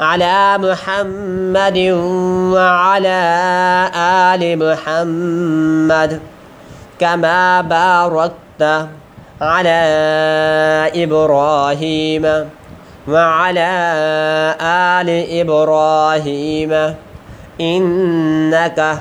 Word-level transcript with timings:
على 0.00 0.58
محمد 0.58 1.78
وعلى 2.52 3.20
آل 3.96 4.42
محمد 4.58 6.20
كما 7.00 7.60
باركت 7.60 8.88
على 9.40 9.80
إبراهيم 10.94 12.24
وعلى 13.08 13.72
آل 14.60 15.08
إبراهيم 15.40 16.72
إنك 17.60 18.98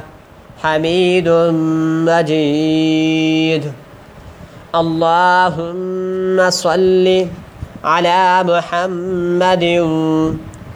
حميد 0.64 1.30
مجيد. 2.08 3.64
اللهم 4.76 6.50
صل 6.50 7.28
على 7.84 8.44
محمد 8.44 9.64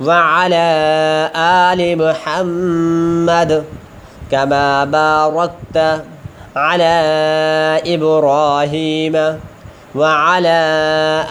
وعلى 0.00 0.68
آل 1.34 1.80
محمد 1.98 3.64
كما 4.30 4.84
باركت 4.84 6.02
على 6.56 6.96
إبراهيم 7.86 9.14
وعلى 9.94 10.60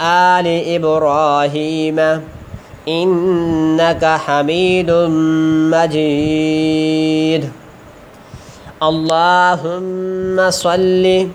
آل 0.02 0.48
إبراهيم 0.76 1.98
إنك 2.88 4.04
حميد 4.06 4.92
مجيد. 5.72 7.44
اللهم 8.84 10.38
صل 10.50 11.28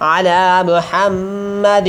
على 0.00 0.62
محمد 0.62 1.88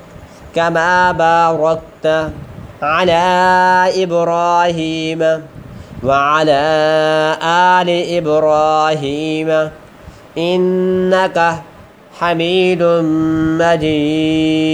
كما 0.55 1.11
باركت 1.11 2.31
على 2.81 3.23
إبراهيم 4.03 5.41
وعلى 6.03 6.61
آل 7.43 8.17
إبراهيم 8.17 9.69
إنك 10.37 11.55
حميد 12.19 12.83
مجيد. 13.61 14.71